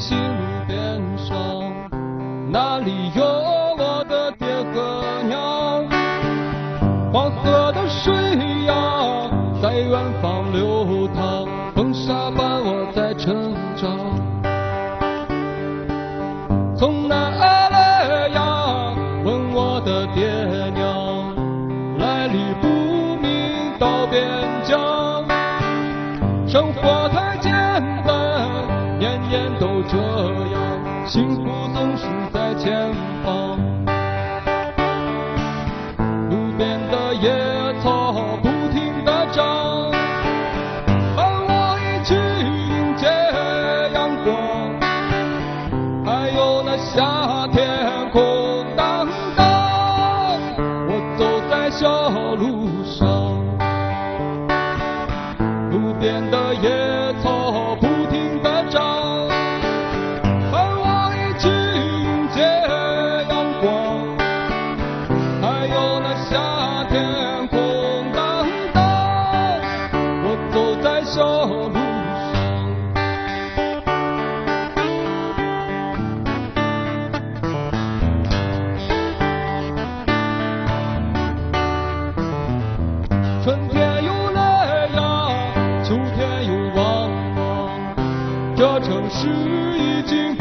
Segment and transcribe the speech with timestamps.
[0.00, 1.36] 心路边上
[2.50, 5.86] 那里有我的爹和娘
[7.12, 8.14] 黄河的水
[8.64, 13.90] 呀在远方流淌风沙伴我在成长。
[16.74, 20.24] 从哪而来呀问我的爹
[20.70, 21.36] 娘
[21.98, 24.26] 来历不明到边
[24.64, 25.22] 疆
[26.48, 27.52] 生活太艰
[28.06, 28.19] 难
[29.00, 30.60] 年年都这样，
[31.06, 32.04] 幸福总是
[32.34, 32.92] 在前
[33.24, 33.56] 方。
[36.28, 37.32] 路边的野
[37.82, 39.90] 草不停地长，
[41.16, 43.06] 伴我一起迎接
[43.94, 44.78] 阳光。
[46.04, 50.38] 还有那夏天空荡荡，
[50.86, 52.79] 我走在小路
[66.16, 67.58] 夏天空
[68.12, 68.82] 荡荡
[70.24, 72.34] 我走在小路上
[83.42, 84.98] 春天又来呀
[85.84, 87.40] 秋天又往往
[88.56, 89.28] 这城市
[89.78, 90.39] 已经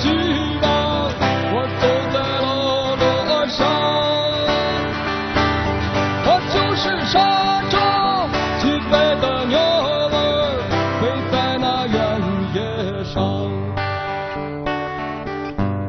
[0.00, 0.08] 希
[0.62, 1.10] 望
[1.52, 1.82] 我走
[2.12, 2.46] 在了
[2.96, 3.58] 路上
[6.24, 7.74] 我就是沙洲
[8.58, 10.10] 起飞的鸟儿
[11.00, 11.96] 飞在那原
[12.54, 13.14] 野上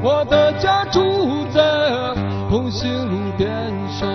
[0.01, 1.61] 我的家住在
[2.49, 3.49] 红星路边
[3.89, 4.09] 上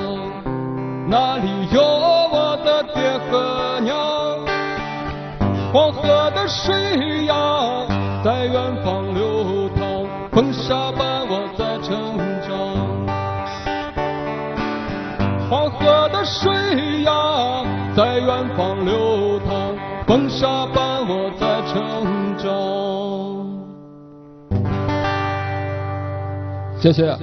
[1.07, 3.95] 那里有我的爹和娘
[5.73, 7.35] 黄河的水呀
[8.25, 8.94] 在远方
[10.35, 12.51] 淌，风沙伴我在成长。
[15.49, 17.65] 黄河的水呀，
[17.95, 22.45] 在远方流淌，风沙伴我在成长。
[26.81, 27.17] 谢谢。